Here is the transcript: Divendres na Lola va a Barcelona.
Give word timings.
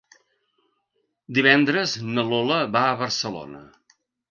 Divendres 1.39 1.95
na 2.15 2.25
Lola 2.31 2.59
va 2.79 2.85
a 2.89 2.99
Barcelona. 3.05 3.65